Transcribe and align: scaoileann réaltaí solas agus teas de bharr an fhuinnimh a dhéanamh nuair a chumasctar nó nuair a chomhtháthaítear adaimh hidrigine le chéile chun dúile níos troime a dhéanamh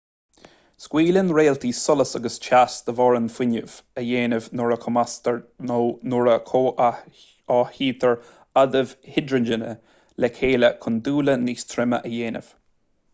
scaoileann 0.83 1.27
réaltaí 1.37 1.73
solas 1.79 2.13
agus 2.19 2.37
teas 2.45 2.77
de 2.87 2.95
bharr 2.99 3.17
an 3.17 3.27
fhuinnimh 3.33 3.75
a 4.03 4.05
dhéanamh 4.07 4.47
nuair 4.61 4.73
a 4.77 4.79
chumasctar 4.87 5.37
nó 5.73 5.77
nuair 6.15 6.31
a 6.33 6.39
chomhtháthaítear 6.49 8.17
adaimh 8.65 8.97
hidrigine 9.17 9.71
le 10.23 10.33
chéile 10.41 10.75
chun 10.85 11.01
dúile 11.09 11.39
níos 11.47 11.71
troime 11.75 12.01
a 12.05 12.13
dhéanamh 12.19 12.51